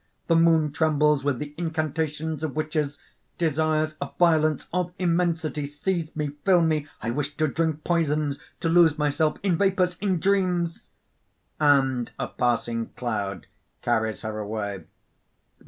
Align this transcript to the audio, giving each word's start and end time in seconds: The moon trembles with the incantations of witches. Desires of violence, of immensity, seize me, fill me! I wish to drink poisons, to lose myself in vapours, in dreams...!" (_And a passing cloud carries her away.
The 0.25 0.35
moon 0.35 0.71
trembles 0.71 1.23
with 1.23 1.37
the 1.37 1.53
incantations 1.59 2.43
of 2.43 2.55
witches. 2.55 2.97
Desires 3.37 3.97
of 4.01 4.17
violence, 4.17 4.67
of 4.73 4.93
immensity, 4.97 5.67
seize 5.67 6.15
me, 6.15 6.29
fill 6.43 6.61
me! 6.63 6.87
I 7.03 7.11
wish 7.11 7.37
to 7.37 7.45
drink 7.47 7.83
poisons, 7.83 8.39
to 8.61 8.67
lose 8.69 8.97
myself 8.97 9.37
in 9.43 9.59
vapours, 9.59 9.99
in 9.99 10.19
dreams...!" 10.19 10.89
(_And 11.59 12.09
a 12.17 12.27
passing 12.27 12.87
cloud 12.95 13.45
carries 13.83 14.23
her 14.23 14.39
away. 14.39 14.85